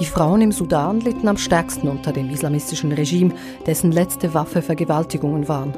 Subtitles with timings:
[0.00, 3.34] Die Frauen im Sudan litten am stärksten unter dem islamistischen Regime,
[3.66, 5.74] dessen letzte Waffe Vergewaltigungen waren.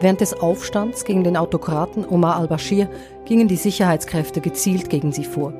[0.00, 2.90] Während des Aufstands gegen den Autokraten Omar al-Bashir
[3.24, 5.54] gingen die Sicherheitskräfte gezielt gegen sie vor.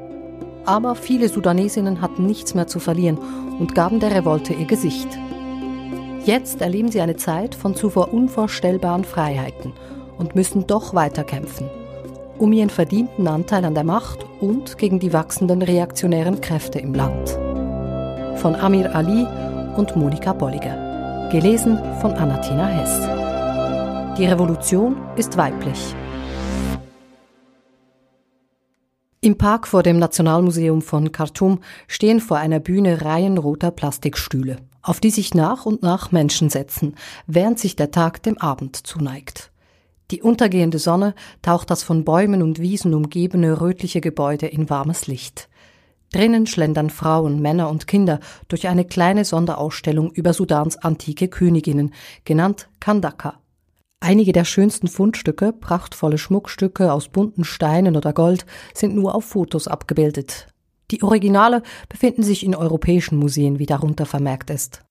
[0.67, 3.19] Aber viele Sudanesinnen hatten nichts mehr zu verlieren
[3.59, 5.09] und gaben der Revolte ihr Gesicht.
[6.27, 9.73] Jetzt erleben sie eine Zeit von zuvor unvorstellbaren Freiheiten
[10.19, 11.71] und müssen doch weiterkämpfen,
[12.43, 17.31] um ihren verdienten Anteil an der Macht und gegen die wachsenden reaktionären Kräfte im Land.
[18.41, 19.25] Von Amir Ali
[19.77, 21.29] und Monika Bolliger.
[21.31, 24.19] Gelesen von Anatina Hess.
[24.19, 25.95] Die Revolution ist weiblich.
[29.21, 34.99] Im Park vor dem Nationalmuseum von Khartoum stehen vor einer Bühne Reihen roter Plastikstühle, auf
[34.99, 36.97] die sich nach und nach Menschen setzen,
[37.29, 39.52] während sich der Tag dem Abend zuneigt.
[40.13, 45.49] Die untergehende Sonne taucht das von Bäumen und Wiesen umgebene rötliche Gebäude in warmes Licht.
[46.13, 51.95] Drinnen schlendern Frauen, Männer und Kinder durch eine kleine Sonderausstellung über Sudans antike Königinnen,
[52.27, 53.41] genannt Kandaka.
[54.01, 58.45] Einige der schönsten Fundstücke, prachtvolle Schmuckstücke aus bunten Steinen oder Gold,
[58.75, 60.49] sind nur auf Fotos abgebildet.
[60.91, 64.83] Die Originale befinden sich in europäischen Museen, wie darunter vermerkt ist.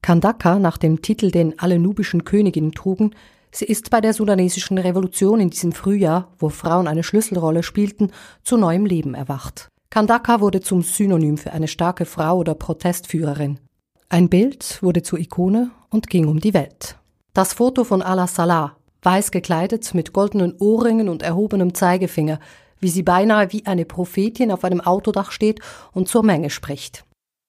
[0.00, 3.16] Kandaka, nach dem Titel, den alle nubischen Königinnen trugen,
[3.54, 8.10] sie ist bei der sudanesischen Revolution in diesem Frühjahr, wo Frauen eine Schlüsselrolle spielten,
[8.42, 9.68] zu neuem Leben erwacht.
[9.90, 13.60] Kandaka wurde zum Synonym für eine starke Frau oder Protestführerin.
[14.08, 16.96] Ein Bild wurde zur Ikone und ging um die Welt.
[17.32, 22.40] Das Foto von Ala Salah, weiß gekleidet, mit goldenen Ohrringen und erhobenem Zeigefinger,
[22.80, 25.60] wie sie beinahe wie eine Prophetin auf einem Autodach steht
[25.92, 27.04] und zur Menge spricht.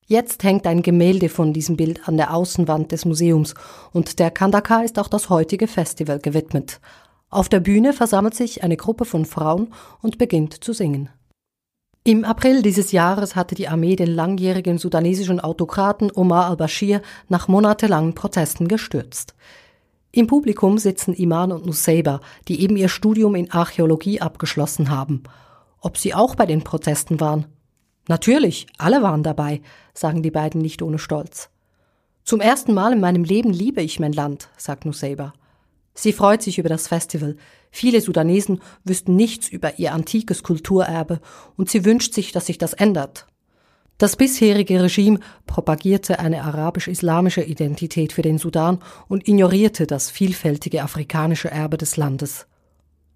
[0.08, 3.56] Jetzt hängt ein Gemälde von diesem Bild an der Außenwand des Museums
[3.92, 6.80] und der Kandaka ist auch das heutige Festival gewidmet.
[7.32, 11.10] Auf der Bühne versammelt sich eine Gruppe von Frauen und beginnt zu singen.
[12.04, 18.14] Im April dieses Jahres hatte die Armee den langjährigen sudanesischen Autokraten Omar al-Bashir nach monatelangen
[18.14, 19.34] Protesten gestürzt.
[20.12, 25.24] Im Publikum sitzen Iman und Nusayba, die eben ihr Studium in Archäologie abgeschlossen haben.
[25.82, 27.48] Ob sie auch bei den Protesten waren?
[28.08, 29.62] Natürlich, alle waren dabei,
[29.94, 31.50] sagen die beiden nicht ohne Stolz.
[32.24, 35.34] Zum ersten Mal in meinem Leben liebe ich mein Land, sagt Nusayba.
[35.94, 37.38] Sie freut sich über das Festival.
[37.72, 41.22] Viele Sudanesen wüssten nichts über ihr antikes Kulturerbe
[41.56, 43.28] und sie wünscht sich, dass sich das ändert.
[43.98, 51.50] Das bisherige Regime propagierte eine arabisch-islamische Identität für den Sudan und ignorierte das vielfältige afrikanische
[51.50, 52.46] Erbe des Landes.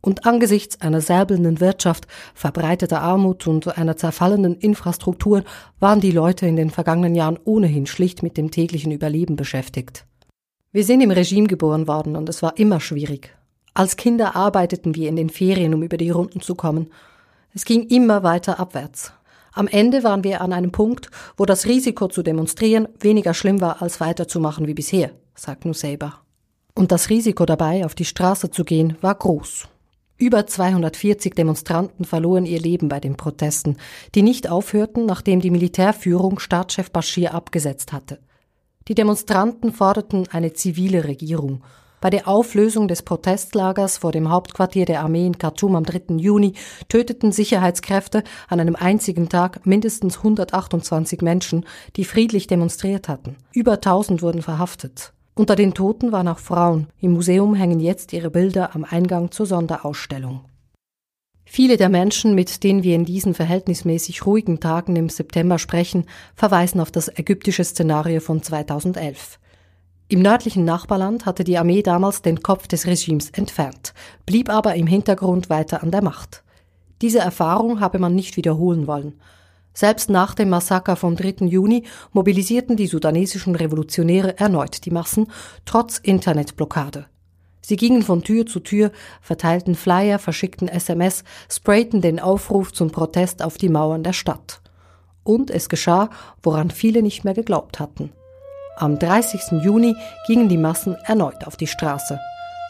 [0.01, 5.43] Und angesichts einer säbelnden Wirtschaft, verbreiteter Armut und einer zerfallenden Infrastruktur
[5.79, 10.05] waren die Leute in den vergangenen Jahren ohnehin schlicht mit dem täglichen Überleben beschäftigt.
[10.71, 13.35] Wir sind im Regime geboren worden und es war immer schwierig.
[13.73, 16.91] Als Kinder arbeiteten wir in den Ferien, um über die Runden zu kommen.
[17.53, 19.11] Es ging immer weiter abwärts.
[19.51, 23.81] Am Ende waren wir an einem Punkt, wo das Risiko zu demonstrieren weniger schlimm war,
[23.81, 26.19] als weiterzumachen wie bisher, sagt Nusayba.
[26.75, 29.67] Und das Risiko dabei, auf die Straße zu gehen, war groß.
[30.21, 33.77] Über 240 Demonstranten verloren ihr Leben bei den Protesten,
[34.15, 38.19] die nicht aufhörten, nachdem die Militärführung Staatschef Bashir abgesetzt hatte.
[38.89, 41.63] Die Demonstranten forderten eine zivile Regierung
[42.01, 46.15] bei der Auflösung des Protestlagers vor dem Hauptquartier der Armee in Khartoum am 3.
[46.17, 46.53] Juni
[46.87, 51.65] töteten Sicherheitskräfte an einem einzigen Tag mindestens 128 Menschen,
[51.95, 53.37] die friedlich demonstriert hatten.
[53.53, 55.13] Über 1000 wurden verhaftet.
[55.39, 56.87] Unter den Toten waren auch Frauen.
[56.99, 60.41] Im Museum hängen jetzt ihre Bilder am Eingang zur Sonderausstellung.
[61.45, 66.81] Viele der Menschen, mit denen wir in diesen verhältnismäßig ruhigen Tagen im September sprechen, verweisen
[66.81, 69.39] auf das ägyptische Szenario von 2011.
[70.09, 73.93] Im nördlichen Nachbarland hatte die Armee damals den Kopf des Regimes entfernt,
[74.25, 76.43] blieb aber im Hintergrund weiter an der Macht.
[77.01, 79.13] Diese Erfahrung habe man nicht wiederholen wollen.
[79.79, 81.45] Selbst nach dem Massaker vom 3.
[81.45, 85.27] Juni mobilisierten die sudanesischen Revolutionäre erneut die Massen,
[85.63, 87.05] trotz Internetblockade.
[87.61, 88.91] Sie gingen von Tür zu Tür,
[89.21, 94.59] verteilten Flyer, verschickten SMS, sprayten den Aufruf zum Protest auf die Mauern der Stadt.
[95.23, 96.09] Und es geschah,
[96.43, 98.11] woran viele nicht mehr geglaubt hatten.
[98.75, 99.63] Am 30.
[99.63, 99.95] Juni
[100.27, 102.19] gingen die Massen erneut auf die Straße.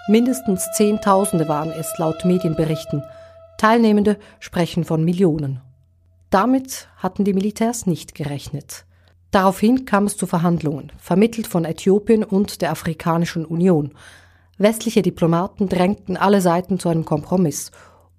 [0.10, 3.02] Mindestens Zehntausende waren es laut Medienberichten.
[3.58, 5.60] Teilnehmende sprechen von Millionen.
[6.30, 8.86] Damit hatten die Militärs nicht gerechnet.
[9.32, 13.92] Daraufhin kam es zu Verhandlungen, vermittelt von Äthiopien und der Afrikanischen Union.
[14.58, 17.72] Westliche Diplomaten drängten alle Seiten zu einem Kompromiss,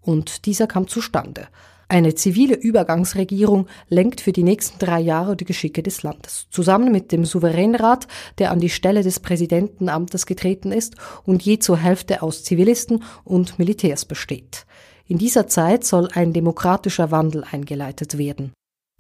[0.03, 1.49] und dieser kam zustande.
[1.89, 7.11] Eine zivile Übergangsregierung lenkt für die nächsten drei Jahre die Geschicke des Landes, zusammen mit
[7.11, 8.07] dem Souveränrat,
[8.39, 13.59] der an die Stelle des Präsidentenamtes getreten ist und je zur Hälfte aus Zivilisten und
[13.59, 14.67] Militärs besteht.
[15.11, 18.53] In dieser Zeit soll ein demokratischer Wandel eingeleitet werden.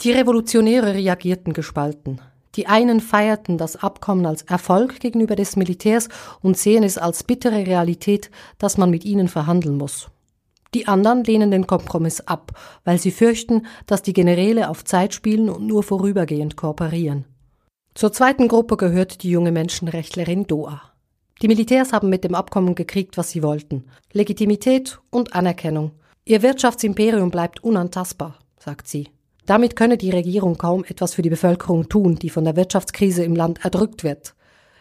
[0.02, 2.20] Die Revolutionäre reagierten gespalten.
[2.56, 6.08] Die einen feierten das Abkommen als Erfolg gegenüber des Militärs
[6.42, 10.08] und sehen es als bittere Realität, dass man mit ihnen verhandeln muss.
[10.74, 15.48] Die anderen lehnen den Kompromiss ab, weil sie fürchten, dass die Generäle auf Zeit spielen
[15.48, 17.24] und nur vorübergehend kooperieren.
[17.94, 20.82] Zur zweiten Gruppe gehört die junge Menschenrechtlerin Doa.
[21.40, 23.84] Die Militärs haben mit dem Abkommen gekriegt, was sie wollten.
[24.12, 25.92] Legitimität und Anerkennung.
[26.30, 29.08] Ihr Wirtschaftsimperium bleibt unantastbar, sagt sie.
[29.46, 33.34] Damit könne die Regierung kaum etwas für die Bevölkerung tun, die von der Wirtschaftskrise im
[33.34, 34.36] Land erdrückt wird.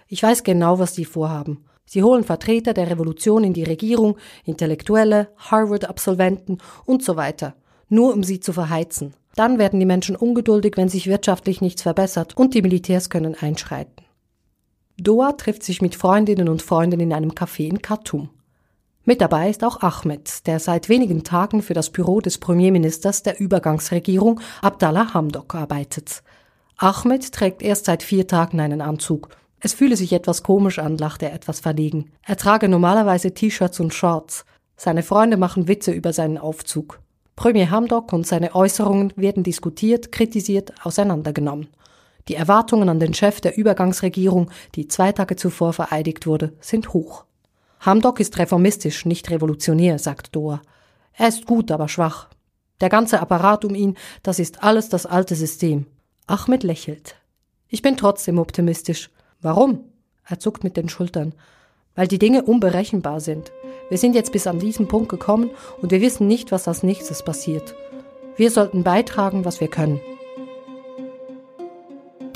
[0.08, 1.66] Ich weiß genau, was sie vorhaben.
[1.86, 7.56] Sie holen Vertreter der Revolution in die Regierung, Intellektuelle, Harvard-Absolventen und so weiter,
[7.88, 9.16] nur um sie zu verheizen.
[9.34, 14.06] Dann werden die Menschen ungeduldig, wenn sich wirtschaftlich nichts verbessert, und die Militärs können einschreiten.
[15.00, 18.30] Doa trifft sich mit Freundinnen und Freunden in einem Café in Khartoum.
[19.10, 23.40] Mit dabei ist auch Ahmed, der seit wenigen Tagen für das Büro des Premierministers der
[23.40, 26.22] Übergangsregierung Abdallah Hamdok arbeitet.
[26.78, 29.30] Ahmed trägt erst seit vier Tagen einen Anzug.
[29.62, 32.12] Es fühle sich etwas komisch an, lacht er etwas verlegen.
[32.22, 34.46] Er trage normalerweise T-Shirts und Shorts.
[34.78, 37.00] Seine Freunde machen Witze über seinen Aufzug.
[37.36, 41.70] Premier Hamdok und seine Äußerungen werden diskutiert, kritisiert, auseinandergenommen.
[42.28, 47.26] Die Erwartungen an den Chef der Übergangsregierung, die zwei Tage zuvor vereidigt wurde, sind hoch.
[47.80, 50.62] Hamdok ist reformistisch, nicht revolutionär, sagt Doa.
[51.14, 52.30] Er ist gut, aber schwach.
[52.82, 55.86] Der ganze Apparat um ihn, das ist alles das alte System.
[56.28, 57.16] Ahmed lächelt.
[57.68, 59.10] Ich bin trotzdem optimistisch.
[59.42, 59.86] Warum?
[60.26, 61.34] Er zuckt mit den Schultern.
[61.96, 63.52] Weil die Dinge unberechenbar sind.
[63.90, 65.50] Wir sind jetzt bis an diesen Punkt gekommen
[65.82, 67.76] und wir wissen nicht, was als nächstes passiert.
[68.36, 70.00] Wir sollten beitragen, was wir können.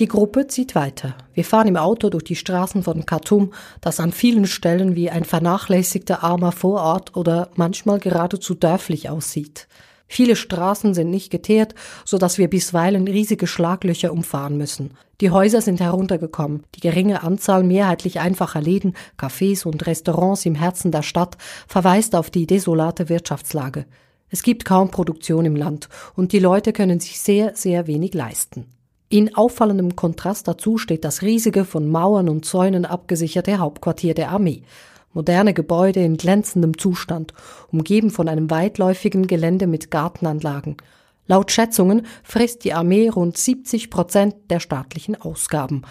[0.04, 1.16] Die Gruppe zieht weiter.
[1.34, 5.24] Wir fahren im Auto durch die Straßen von Khartoum, das an vielen Stellen wie ein
[5.24, 9.70] vernachlässigter armer Vorort oder manchmal geradezu dörflich aussieht.
[10.06, 11.74] Viele Straßen sind nicht geteert,
[12.04, 14.92] so dass wir bisweilen riesige Schlaglöcher umfahren müssen.
[15.22, 16.66] Die Häuser sind heruntergekommen.
[16.76, 22.30] Die geringe Anzahl mehrheitlich einfacher Läden, Cafés und Restaurants im Herzen der Stadt verweist auf
[22.30, 23.86] die desolate Wirtschaftslage.
[24.28, 28.66] Es gibt kaum Produktion im Land und die Leute können sich sehr, sehr wenig leisten.
[29.14, 34.64] In auffallendem Kontrast dazu steht das riesige, von Mauern und Zäunen abgesicherte Hauptquartier der Armee
[35.12, 37.36] moderne Gebäude in glänzendem Zustand,
[37.72, 40.78] umgeben von einem weitläufigen Gelände mit Gartenanlagen.
[41.28, 45.84] Laut Schätzungen frisst die Armee rund 70 Prozent der staatlichen Ausgaben.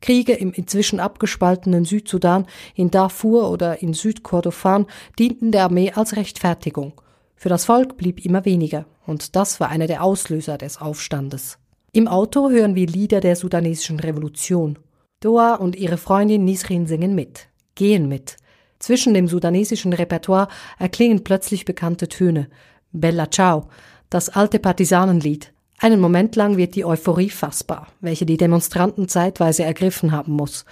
[0.00, 4.86] Kriege im inzwischen abgespaltenen Südsudan, in Darfur oder in Südkordofan
[5.18, 6.94] dienten der Armee als Rechtfertigung.
[7.36, 11.58] Für das Volk blieb immer weniger, und das war einer der Auslöser des Aufstandes.
[11.92, 14.78] Im Auto hören wir Lieder der sudanesischen Revolution.
[15.18, 18.36] Doa und ihre Freundin Nisrin singen mit, gehen mit.
[18.78, 20.46] Zwischen dem sudanesischen Repertoire
[20.78, 22.48] erklingen plötzlich bekannte Töne.
[22.92, 23.68] Bella Ciao,
[24.08, 25.52] das alte Partisanenlied.
[25.82, 30.66] Einen Moment lang wird die Euphorie fassbar, welche die Demonstranten zeitweise ergriffen haben muss.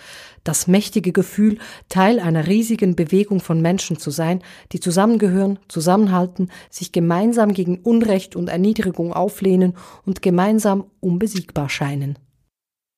[0.45, 1.57] Das mächtige Gefühl,
[1.89, 8.37] Teil einer riesigen Bewegung von Menschen zu sein, die zusammengehören, zusammenhalten, sich gemeinsam gegen Unrecht
[8.37, 12.19] und Erniedrigung auflehnen und gemeinsam unbesiegbar scheinen.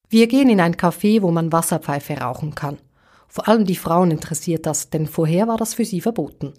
[0.09, 2.79] Wir gehen in ein Café, wo man Wasserpfeife rauchen kann.
[3.29, 6.55] Vor allem die Frauen interessiert das, denn vorher war das für sie verboten.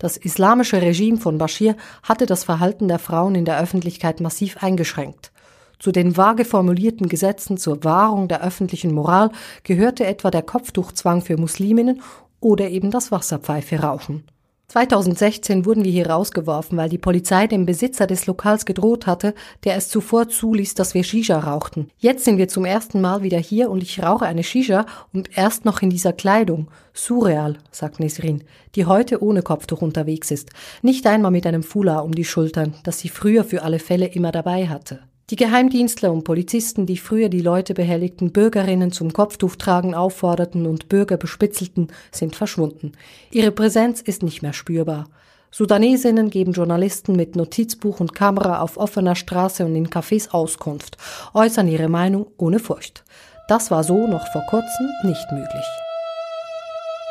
[0.00, 5.30] Das islamische Regime von Bashir hatte das Verhalten der Frauen in der Öffentlichkeit massiv eingeschränkt.
[5.78, 9.30] Zu den vage formulierten Gesetzen zur Wahrung der öffentlichen Moral
[9.62, 12.00] gehörte etwa der Kopftuchzwang für Musliminnen
[12.40, 14.24] oder eben das Wasserpfeife rauchen.
[14.70, 19.34] 2016 wurden wir hier rausgeworfen, weil die Polizei dem Besitzer des Lokals gedroht hatte,
[19.64, 21.90] der es zuvor zuließ, dass wir Shisha rauchten.
[21.98, 25.64] Jetzt sind wir zum ersten Mal wieder hier und ich rauche eine Shisha und erst
[25.64, 26.68] noch in dieser Kleidung.
[26.94, 28.44] Surreal, sagt Nesrin,
[28.76, 30.50] die heute ohne Kopftuch unterwegs ist.
[30.82, 34.30] Nicht einmal mit einem Foulard um die Schultern, das sie früher für alle Fälle immer
[34.30, 35.00] dabei hatte.
[35.30, 41.16] Die Geheimdienstler und Polizisten, die früher die Leute behelligten, Bürgerinnen zum Kopftuchtragen aufforderten und Bürger
[41.16, 42.92] bespitzelten, sind verschwunden.
[43.30, 45.08] Ihre Präsenz ist nicht mehr spürbar.
[45.52, 50.96] Sudanesinnen geben Journalisten mit Notizbuch und Kamera auf offener Straße und in Cafés Auskunft,
[51.32, 53.04] äußern ihre Meinung ohne Furcht.
[53.46, 55.66] Das war so noch vor kurzem nicht möglich.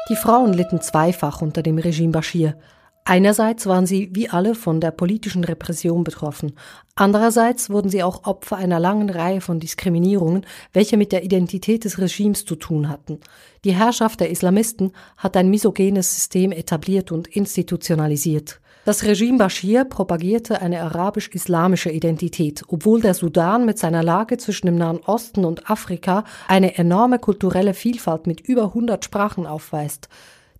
[0.10, 2.56] Die Frauen litten zweifach unter dem Regime Bashir.
[3.10, 6.54] Einerseits waren sie wie alle von der politischen Repression betroffen,
[6.94, 11.98] andererseits wurden sie auch Opfer einer langen Reihe von Diskriminierungen, welche mit der Identität des
[11.98, 13.20] Regimes zu tun hatten.
[13.64, 18.62] Die Herrschaft der Islamisten hat ein misogenes System etabliert und institutionalisiert.
[18.86, 24.76] Das Regime Bashir propagierte eine arabisch-islamische Identität, obwohl der Sudan mit seiner Lage zwischen dem
[24.76, 30.10] Nahen Osten und Afrika eine enorme kulturelle Vielfalt mit über 100 Sprachen aufweist.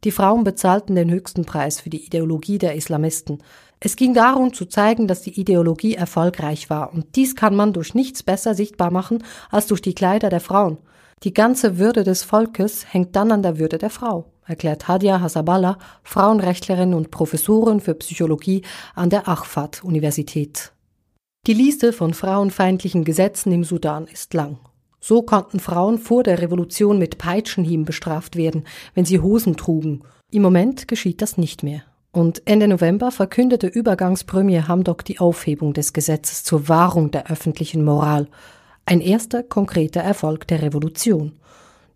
[0.04, 3.44] Die Frauen bezahlten den höchsten Preis für die Ideologie der Islamisten.
[3.82, 7.94] Es ging darum zu zeigen, dass die Ideologie erfolgreich war, und dies kann man durch
[7.94, 10.78] nichts besser sichtbar machen als durch die Kleider der Frauen.
[11.24, 15.78] Die ganze Würde des Volkes hängt dann an der Würde der Frau, erklärt Hadia Hasaballa,
[16.04, 18.62] Frauenrechtlerin und Professorin für Psychologie
[18.96, 20.72] an der Achfat-Universität.
[21.46, 24.60] Die Liste von frauenfeindlichen Gesetzen im Sudan ist lang.
[25.00, 30.02] So konnten Frauen vor der Revolution mit Peitschenhieben bestraft werden, wenn sie Hosen trugen.
[30.32, 31.84] Im Moment geschieht das nicht mehr.
[32.12, 38.28] Und Ende November verkündete Übergangspremier Hamdok die Aufhebung des Gesetzes zur Wahrung der öffentlichen Moral.
[38.86, 41.34] Ein erster konkreter Erfolg der Revolution.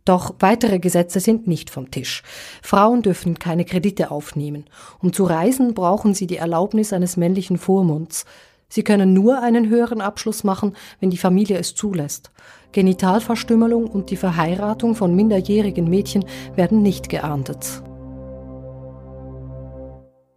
[0.05, 2.23] Doch weitere Gesetze sind nicht vom Tisch.
[2.61, 4.65] Frauen dürfen keine Kredite aufnehmen.
[5.01, 8.25] Um zu reisen, brauchen sie die Erlaubnis eines männlichen Vormunds.
[8.73, 12.31] Sie können nur einen höheren Abschluss machen, wenn die Familie es zulässt.
[12.71, 16.25] Genitalverstümmelung und die Verheiratung von minderjährigen Mädchen
[16.55, 17.83] werden nicht geahndet.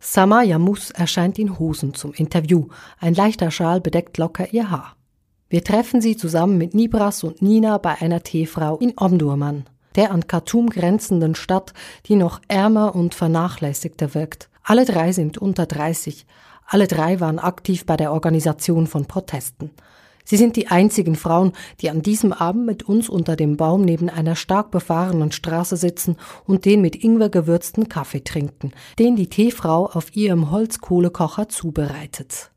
[0.00, 2.66] Samaya Mus erscheint in Hosen zum Interview.
[3.00, 4.96] Ein leichter Schal bedeckt locker ihr Haar.
[5.48, 9.64] Wir treffen sie zusammen mit Nibras und Nina bei einer Teefrau in Omdurman,
[9.94, 11.72] der an Khartoum grenzenden Stadt,
[12.04, 14.50] die noch ärmer und vernachlässigter wirkt.
[14.62, 16.26] Alle drei sind unter 30.
[16.66, 19.70] Alle drei waren aktiv bei der Organisation von Protesten.
[20.24, 24.10] Sie sind die einzigen Frauen, die an diesem Abend mit uns unter dem Baum neben
[24.10, 29.86] einer stark befahrenen Straße sitzen und den mit Ingwer gewürzten Kaffee trinken, den die Teefrau
[29.86, 32.50] auf ihrem Holzkohlekocher zubereitet.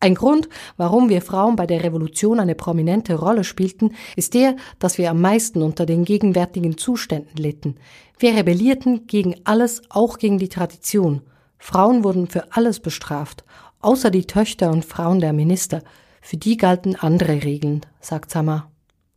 [0.00, 4.98] Ein Grund, warum wir Frauen bei der Revolution eine prominente Rolle spielten, ist der, dass
[4.98, 7.76] wir am meisten unter den gegenwärtigen Zuständen litten.
[8.18, 11.22] Wir rebellierten gegen alles, auch gegen die Tradition.
[11.58, 13.44] Frauen wurden für alles bestraft,
[13.80, 15.82] außer die Töchter und Frauen der Minister.
[16.20, 18.70] Für die galten andere Regeln, sagt Samar.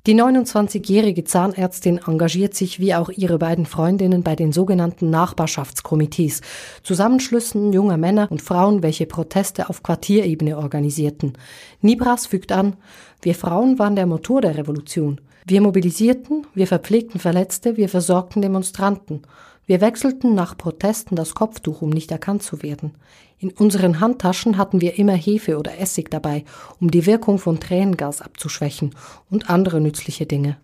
[0.07, 6.39] Die 29-jährige Zahnärztin engagiert sich wie auch ihre beiden Freundinnen bei den sogenannten Nachbarschaftskomitees,
[6.81, 11.33] Zusammenschlüssen junger Männer und Frauen, welche Proteste auf Quartierebene organisierten.
[11.81, 12.77] Nibras fügt an,
[13.21, 15.19] wir Frauen waren der Motor der Revolution.
[15.45, 19.23] Wir mobilisierten, wir verpflegten Verletzte, wir versorgten Demonstranten.
[19.67, 22.95] Wir wechselten nach Protesten das Kopftuch, um nicht erkannt zu werden.
[23.37, 26.45] In unseren Handtaschen hatten wir immer Hefe oder Essig dabei,
[26.79, 28.95] um die Wirkung von Tränengas abzuschwächen
[29.29, 30.55] und andere nützliche Dinge.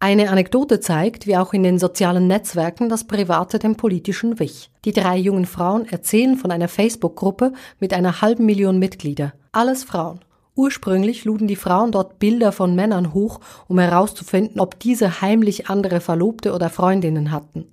[0.00, 4.70] Eine Anekdote zeigt, wie auch in den sozialen Netzwerken das Private dem Politischen wich.
[4.86, 9.34] Die drei jungen Frauen erzählen von einer Facebook-Gruppe mit einer halben Million Mitglieder.
[9.52, 10.20] Alles Frauen.
[10.54, 16.00] Ursprünglich luden die Frauen dort Bilder von Männern hoch, um herauszufinden, ob diese heimlich andere
[16.00, 17.66] Verlobte oder Freundinnen hatten.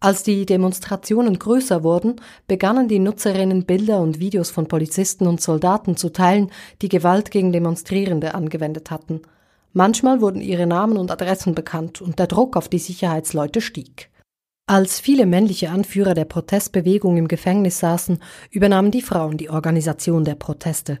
[0.00, 5.96] Als die Demonstrationen größer wurden, begannen die Nutzerinnen Bilder und Videos von Polizisten und Soldaten
[5.96, 6.52] zu teilen,
[6.82, 9.22] die Gewalt gegen Demonstrierende angewendet hatten.
[9.72, 14.10] Manchmal wurden ihre Namen und Adressen bekannt und der Druck auf die Sicherheitsleute stieg.
[14.66, 20.36] Als viele männliche Anführer der Protestbewegung im Gefängnis saßen, übernahmen die Frauen die Organisation der
[20.36, 20.98] Proteste.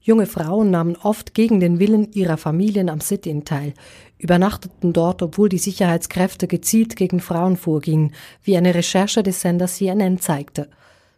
[0.00, 3.74] Junge Frauen nahmen oft gegen den Willen ihrer Familien am Sit-in teil,
[4.18, 10.18] übernachteten dort, obwohl die Sicherheitskräfte gezielt gegen Frauen vorgingen, wie eine Recherche des Senders CNN
[10.18, 10.68] zeigte.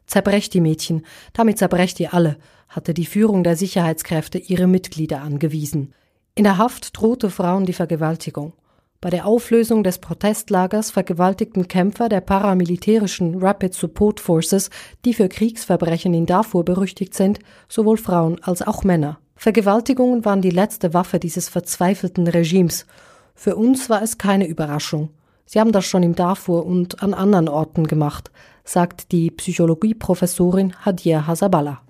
[0.07, 2.37] Zerbrecht die Mädchen, damit zerbrecht ihr alle,
[2.69, 5.95] hatte die Führung der Sicherheitskräfte ihre Mitglieder angewiesen.
[6.35, 8.55] In der Haft drohte Frauen die Vergewaltigung.
[9.03, 14.69] Bei der Auflösung des Protestlagers vergewaltigten Kämpfer der paramilitärischen Rapid Support Forces,
[15.07, 19.19] die für Kriegsverbrechen in Darfur berüchtigt sind, sowohl Frauen als auch Männer.
[19.37, 22.85] Vergewaltigungen waren die letzte Waffe dieses verzweifelten Regimes.
[23.35, 25.09] Für uns war es keine Überraschung.
[25.47, 28.31] Sie haben das schon im Darfur und an anderen Orten gemacht,
[28.65, 31.81] sagt die Psychologieprofessorin Hadia Hasaballa.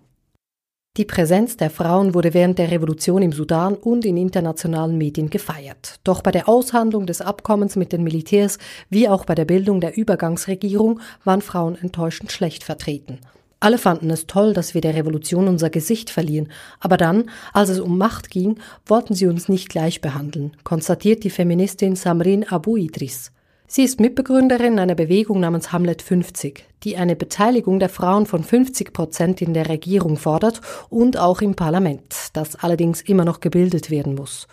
[0.97, 6.01] Die Präsenz der Frauen wurde während der Revolution im Sudan und in internationalen Medien gefeiert.
[6.03, 9.97] Doch bei der Aushandlung des Abkommens mit den Militärs wie auch bei der Bildung der
[9.97, 13.21] Übergangsregierung waren Frauen enttäuschend schlecht vertreten.
[13.61, 17.79] Alle fanden es toll, dass wir der Revolution unser Gesicht verlieren, aber dann, als es
[17.79, 23.31] um Macht ging, wollten sie uns nicht gleich behandeln, konstatiert die Feministin Samrin Abu Idris.
[23.73, 28.93] Sie ist Mitbegründerin einer Bewegung namens Hamlet 50, die eine Beteiligung der Frauen von 50
[28.93, 34.17] Prozent in der Regierung fordert und auch im Parlament, das allerdings immer noch gebildet werden
[34.17, 34.49] muss.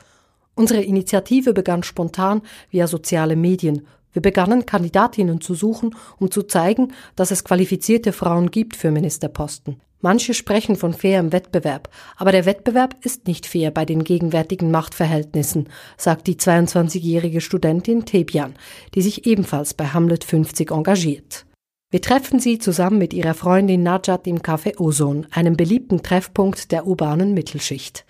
[0.53, 3.87] Unsere Initiative begann spontan via soziale Medien.
[4.17, 9.79] Wir begannen Kandidatinnen zu suchen, um zu zeigen, dass es qualifizierte Frauen gibt für Ministerposten.
[10.01, 15.69] Manche sprechen von fairem Wettbewerb, aber der Wettbewerb ist nicht fair bei den gegenwärtigen Machtverhältnissen,
[15.97, 18.55] sagt die 22-jährige Studentin Tebian,
[18.95, 21.45] die sich ebenfalls bei Hamlet 50 engagiert.
[21.91, 26.87] Wir treffen sie zusammen mit ihrer Freundin Najat im Café Ozon, einem beliebten Treffpunkt der
[26.87, 28.03] urbanen Mittelschicht.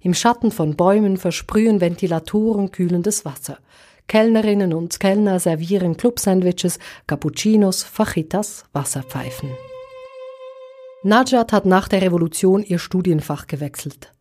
[0.00, 3.56] Im Schatten von Bäumen versprühen Ventilatoren kühlendes Wasser.
[4.08, 9.50] Kellnerinnen und Kellner servieren Club-Sandwiches, Cappuccinos, Fajitas, Wasserpfeifen.
[11.02, 14.12] Najat hat nach der Revolution ihr Studienfach gewechselt.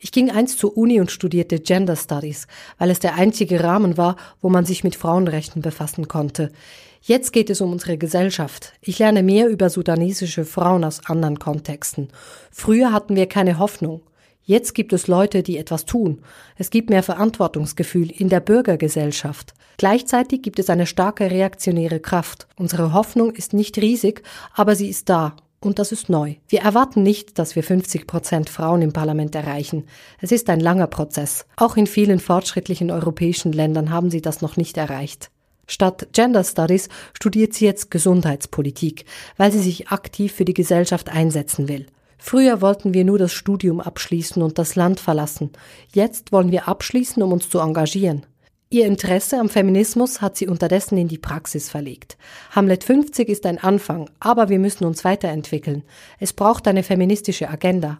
[0.00, 2.46] Ich ging einst zur Uni und studierte Gender Studies,
[2.78, 6.52] weil es der einzige Rahmen war, wo man sich mit Frauenrechten befassen konnte.
[7.00, 8.74] Jetzt geht es um unsere Gesellschaft.
[8.80, 12.08] Ich lerne mehr über sudanesische Frauen aus anderen Kontexten.
[12.52, 14.02] Früher hatten wir keine Hoffnung.
[14.48, 16.22] Jetzt gibt es Leute, die etwas tun.
[16.56, 19.52] Es gibt mehr Verantwortungsgefühl in der Bürgergesellschaft.
[19.76, 22.48] Gleichzeitig gibt es eine starke reaktionäre Kraft.
[22.56, 24.22] Unsere Hoffnung ist nicht riesig,
[24.54, 26.36] aber sie ist da und das ist neu.
[26.48, 29.84] Wir erwarten nicht, dass wir 50 Prozent Frauen im Parlament erreichen.
[30.18, 31.44] Es ist ein langer Prozess.
[31.56, 35.30] Auch in vielen fortschrittlichen europäischen Ländern haben sie das noch nicht erreicht.
[35.66, 39.04] Statt Gender Studies studiert sie jetzt Gesundheitspolitik,
[39.36, 41.84] weil sie sich aktiv für die Gesellschaft einsetzen will.
[42.18, 45.50] Früher wollten wir nur das Studium abschließen und das Land verlassen.
[45.94, 48.26] Jetzt wollen wir abschließen, um uns zu engagieren.
[48.70, 52.18] Ihr Interesse am Feminismus hat sie unterdessen in die Praxis verlegt.
[52.50, 55.84] Hamlet 50 ist ein Anfang, aber wir müssen uns weiterentwickeln.
[56.18, 57.98] Es braucht eine feministische Agenda.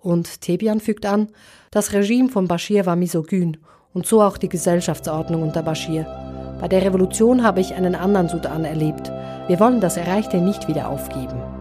[0.00, 1.28] Und Tebian fügt an,
[1.70, 3.58] das Regime von Bashir war misogyn
[3.92, 6.04] und so auch die Gesellschaftsordnung unter Bashir.
[6.60, 9.12] Bei der Revolution habe ich einen anderen Sudan erlebt.
[9.46, 11.57] Wir wollen das Erreichte nicht wieder aufgeben.